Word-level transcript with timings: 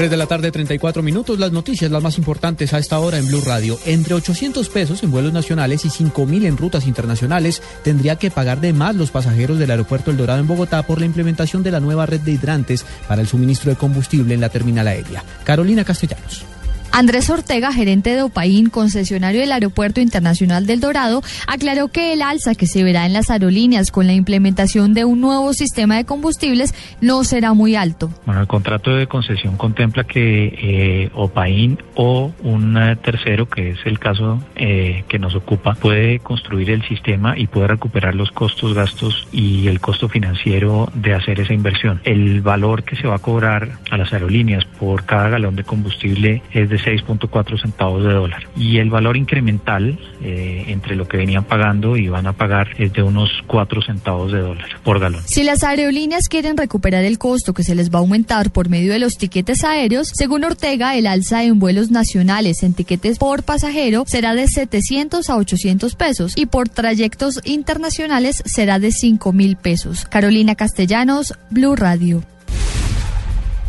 3 0.00 0.10
de 0.10 0.16
la 0.16 0.24
tarde, 0.24 0.50
34 0.50 1.02
minutos. 1.02 1.38
Las 1.38 1.52
noticias, 1.52 1.90
las 1.90 2.02
más 2.02 2.16
importantes 2.16 2.72
a 2.72 2.78
esta 2.78 2.98
hora 3.00 3.18
en 3.18 3.28
Blue 3.28 3.42
Radio. 3.44 3.78
Entre 3.84 4.14
800 4.14 4.66
pesos 4.70 5.02
en 5.02 5.10
vuelos 5.10 5.34
nacionales 5.34 5.84
y 5.84 5.90
5 5.90 6.24
mil 6.24 6.46
en 6.46 6.56
rutas 6.56 6.86
internacionales 6.86 7.62
tendría 7.84 8.16
que 8.16 8.30
pagar 8.30 8.62
de 8.62 8.72
más 8.72 8.96
los 8.96 9.10
pasajeros 9.10 9.58
del 9.58 9.70
aeropuerto 9.70 10.10
El 10.10 10.16
Dorado 10.16 10.40
en 10.40 10.46
Bogotá 10.46 10.84
por 10.84 11.00
la 11.00 11.04
implementación 11.04 11.62
de 11.62 11.72
la 11.72 11.80
nueva 11.80 12.06
red 12.06 12.22
de 12.22 12.32
hidrantes 12.32 12.86
para 13.06 13.20
el 13.20 13.28
suministro 13.28 13.72
de 13.72 13.76
combustible 13.76 14.32
en 14.32 14.40
la 14.40 14.48
terminal 14.48 14.88
aérea. 14.88 15.22
Carolina 15.44 15.84
Castellanos. 15.84 16.46
Andrés 16.92 17.30
Ortega, 17.30 17.72
gerente 17.72 18.14
de 18.14 18.22
Opaín, 18.22 18.68
concesionario 18.68 19.40
del 19.40 19.52
Aeropuerto 19.52 20.00
Internacional 20.00 20.66
del 20.66 20.80
Dorado, 20.80 21.22
aclaró 21.46 21.88
que 21.88 22.12
el 22.12 22.20
alza 22.20 22.54
que 22.54 22.66
se 22.66 22.82
verá 22.82 23.06
en 23.06 23.12
las 23.12 23.30
aerolíneas 23.30 23.90
con 23.90 24.06
la 24.06 24.12
implementación 24.12 24.92
de 24.92 25.04
un 25.04 25.20
nuevo 25.20 25.52
sistema 25.52 25.96
de 25.96 26.04
combustibles 26.04 26.74
no 27.00 27.22
será 27.22 27.54
muy 27.54 27.76
alto. 27.76 28.10
Bueno, 28.26 28.40
el 28.40 28.48
contrato 28.48 28.94
de 28.96 29.06
concesión 29.06 29.56
contempla 29.56 30.04
que 30.04 30.46
eh, 30.46 31.10
Opaín 31.14 31.78
o 31.94 32.32
un 32.42 32.78
tercero, 33.02 33.48
que 33.48 33.70
es 33.70 33.78
el 33.84 33.98
caso 33.98 34.42
eh, 34.56 35.04
que 35.08 35.18
nos 35.18 35.34
ocupa, 35.34 35.74
puede 35.74 36.18
construir 36.18 36.70
el 36.70 36.82
sistema 36.86 37.38
y 37.38 37.46
puede 37.46 37.68
recuperar 37.68 38.14
los 38.14 38.32
costos, 38.32 38.74
gastos 38.74 39.28
y 39.32 39.68
el 39.68 39.80
costo 39.80 40.08
financiero 40.08 40.90
de 40.94 41.14
hacer 41.14 41.40
esa 41.40 41.54
inversión. 41.54 42.00
El 42.04 42.40
valor 42.40 42.82
que 42.82 42.96
se 42.96 43.06
va 43.06 43.16
a 43.16 43.20
cobrar 43.20 43.78
a 43.90 43.96
las 43.96 44.12
aerolíneas 44.12 44.64
por 44.64 45.04
cada 45.04 45.28
galón 45.28 45.56
de 45.56 45.64
combustible 45.64 46.42
es 46.52 46.68
de 46.68 46.79
6.4 46.80 47.60
centavos 47.60 48.02
de 48.02 48.12
dólar. 48.12 48.42
Y 48.56 48.78
el 48.78 48.90
valor 48.90 49.16
incremental 49.16 49.98
eh, 50.22 50.64
entre 50.68 50.96
lo 50.96 51.06
que 51.08 51.16
venían 51.16 51.44
pagando 51.44 51.96
y 51.96 52.08
van 52.08 52.26
a 52.26 52.32
pagar 52.32 52.68
es 52.78 52.92
de 52.92 53.02
unos 53.02 53.30
4 53.46 53.82
centavos 53.82 54.32
de 54.32 54.40
dólar 54.40 54.68
por 54.82 54.98
galón. 54.98 55.22
Si 55.26 55.42
las 55.42 55.62
aerolíneas 55.64 56.28
quieren 56.28 56.56
recuperar 56.56 57.04
el 57.04 57.18
costo 57.18 57.54
que 57.54 57.62
se 57.62 57.74
les 57.74 57.90
va 57.90 57.98
a 57.98 58.02
aumentar 58.02 58.50
por 58.50 58.68
medio 58.68 58.92
de 58.92 58.98
los 58.98 59.16
tiquetes 59.16 59.64
aéreos, 59.64 60.10
según 60.14 60.44
Ortega, 60.44 60.96
el 60.96 61.06
alza 61.06 61.44
en 61.44 61.58
vuelos 61.58 61.90
nacionales 61.90 62.62
en 62.62 62.74
tiquetes 62.74 63.18
por 63.18 63.42
pasajero 63.42 64.04
será 64.06 64.34
de 64.34 64.46
700 64.48 65.30
a 65.30 65.36
800 65.36 65.94
pesos 65.94 66.32
y 66.36 66.46
por 66.46 66.68
trayectos 66.68 67.40
internacionales 67.44 68.42
será 68.46 68.78
de 68.78 68.92
5 68.92 69.32
mil 69.32 69.56
pesos. 69.56 70.04
Carolina 70.04 70.54
Castellanos, 70.54 71.34
Blue 71.50 71.76
Radio. 71.76 72.22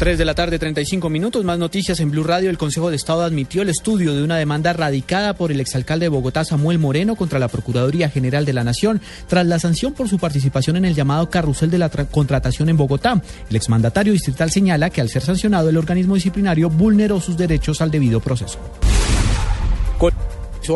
3 0.02 0.17
de 0.17 0.25
la 0.25 0.33
tarde, 0.33 0.57
35 0.57 1.11
minutos. 1.11 1.45
Más 1.45 1.59
noticias 1.59 1.99
en 1.99 2.09
Blue 2.09 2.23
Radio. 2.23 2.49
El 2.49 2.57
Consejo 2.57 2.89
de 2.89 2.95
Estado 2.95 3.21
admitió 3.21 3.61
el 3.61 3.69
estudio 3.69 4.16
de 4.16 4.23
una 4.23 4.35
demanda 4.35 4.73
radicada 4.73 5.35
por 5.35 5.52
el 5.52 5.59
exalcalde 5.59 6.05
de 6.05 6.09
Bogotá, 6.09 6.43
Samuel 6.43 6.80
Moreno, 6.80 7.16
contra 7.16 7.38
la 7.38 7.49
Procuraduría 7.49 8.09
General 8.09 8.43
de 8.43 8.53
la 8.53 8.63
Nación, 8.63 8.99
tras 9.27 9.45
la 9.45 9.59
sanción 9.59 9.93
por 9.93 10.09
su 10.09 10.17
participación 10.17 10.77
en 10.77 10.85
el 10.85 10.95
llamado 10.95 11.30
carrusel 11.30 11.69
de 11.69 11.77
la 11.77 11.89
contratación 11.89 12.69
en 12.69 12.77
Bogotá. 12.77 13.21
El 13.47 13.55
exmandatario 13.55 14.11
distrital 14.11 14.49
señala 14.49 14.89
que 14.89 15.02
al 15.02 15.09
ser 15.09 15.21
sancionado, 15.21 15.69
el 15.69 15.77
organismo 15.77 16.15
disciplinario 16.15 16.71
vulneró 16.71 17.21
sus 17.21 17.38
derechos 17.38 17.80
al 17.80 17.91
debido 17.91 18.21
proceso 18.21 18.58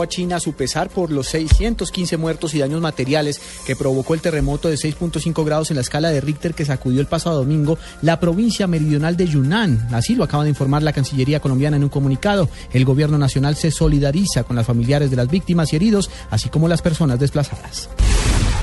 a 0.01 0.07
China 0.07 0.37
a 0.37 0.39
su 0.39 0.53
pesar 0.53 0.89
por 0.89 1.11
los 1.11 1.27
615 1.27 2.17
muertos 2.17 2.53
y 2.53 2.59
daños 2.59 2.81
materiales 2.81 3.39
que 3.65 3.75
provocó 3.75 4.13
el 4.13 4.21
terremoto 4.21 4.67
de 4.67 4.75
6.5 4.75 5.45
grados 5.45 5.69
en 5.69 5.75
la 5.75 5.81
escala 5.81 6.09
de 6.09 6.21
Richter 6.21 6.53
que 6.53 6.65
sacudió 6.65 6.99
el 7.01 7.07
pasado 7.07 7.37
domingo 7.37 7.77
la 8.01 8.19
provincia 8.19 8.67
meridional 8.67 9.15
de 9.15 9.27
Yunnan. 9.27 9.87
Así 9.93 10.15
lo 10.15 10.23
acaba 10.23 10.43
de 10.43 10.49
informar 10.49 10.83
la 10.83 10.93
Cancillería 10.93 11.39
colombiana 11.39 11.77
en 11.77 11.83
un 11.83 11.89
comunicado. 11.89 12.49
El 12.73 12.83
gobierno 12.83 13.17
nacional 13.17 13.55
se 13.55 13.71
solidariza 13.71 14.43
con 14.43 14.55
las 14.55 14.65
familiares 14.65 15.09
de 15.09 15.15
las 15.15 15.29
víctimas 15.29 15.71
y 15.71 15.75
heridos, 15.75 16.09
así 16.29 16.49
como 16.49 16.67
las 16.67 16.81
personas 16.81 17.19
desplazadas. 17.19 17.89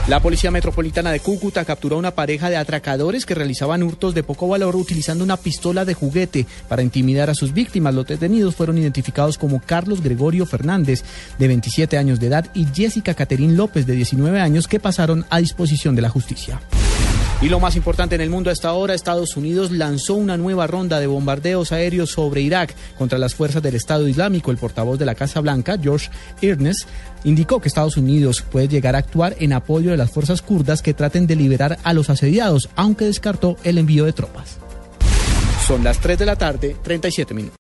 La 0.09 0.19
Policía 0.19 0.51
Metropolitana 0.51 1.13
de 1.13 1.21
Cúcuta 1.21 1.65
capturó 1.65 1.95
a 1.95 1.99
una 2.01 2.11
pareja 2.11 2.51
de 2.51 2.57
atracadores 2.57 3.25
que 3.25 3.37
realizaban 3.37 3.85
hurtos 3.85 4.15
de 4.15 4.25
poco 4.25 4.49
valor 4.49 4.75
utilizando 4.75 5.23
una 5.23 5.37
pistola 5.37 5.85
de 5.85 5.95
juguete 5.95 6.45
para 6.69 6.83
intimidar 6.83 7.31
a 7.31 7.37
sus 7.37 7.53
víctimas. 7.53 7.95
Los 7.95 8.09
detenidos 8.09 8.57
fueron 8.57 8.79
identificados 8.79 9.39
como 9.39 9.61
Carlos 9.61 10.03
Gregorio 10.03 10.45
Fernández, 10.45 11.05
de 11.39 11.47
27 11.47 11.99
años 11.99 12.19
de 12.19 12.27
edad, 12.27 12.51
y 12.53 12.67
Jessica 12.75 13.15
Caterín 13.15 13.57
López, 13.57 13.87
de 13.87 13.95
19 13.95 14.41
años, 14.41 14.67
que 14.67 14.81
pasaron 14.81 15.25
a 15.31 15.39
disposición 15.39 15.95
de 15.95 16.03
la 16.03 16.09
justicia. 16.09 16.61
Y 17.43 17.49
lo 17.49 17.59
más 17.59 17.75
importante 17.75 18.15
en 18.15 18.21
el 18.21 18.31
mundo 18.31 18.51
hasta 18.51 18.69
ahora, 18.69 18.95
Estados 18.95 19.37
Unidos 19.37 19.73
lanzó 19.73 20.15
una 20.15 20.37
nueva 20.37 20.69
ronda 20.69 21.01
de 21.01 21.09
bombardeos 21.09 21.73
aéreos 21.73 22.11
sobre 22.11 22.41
Irak 22.41 22.73
contra 22.97 23.19
las 23.19 23.35
fuerzas 23.35 23.61
del 23.61 23.75
Estado 23.75 24.07
Islámico. 24.07 24.53
El 24.53 24.59
portavoz 24.59 24.97
de 24.97 25.07
la 25.07 25.17
Casa 25.17 25.41
Blanca, 25.41 25.77
George 25.77 26.09
Ernest, 26.41 26.89
indicó 27.25 27.61
que 27.61 27.67
Estados 27.67 27.97
Unidos 27.97 28.43
puede 28.43 28.69
llegar 28.69 28.95
a 28.95 28.99
actuar 28.99 29.35
en 29.41 29.55
apoyo 29.55 29.91
de 29.91 29.97
las 29.97 30.13
fuerzas 30.13 30.41
kurdas 30.41 30.83
que 30.83 30.95
traten 30.95 31.27
de 31.27 31.35
liberar 31.35 31.79
a 31.83 31.93
los 31.93 32.11
asediados, 32.11 32.71
aunque 32.77 33.07
descartó 33.07 33.57
el 33.65 33.79
envío 33.79 34.05
de 34.05 34.13
tropas. 34.13 34.59
Son 35.67 35.83
las 35.83 35.99
3 35.99 36.21
de 36.21 36.27
la 36.27 36.37
tarde, 36.37 36.77
37 36.81 37.35
minutos. 37.35 37.51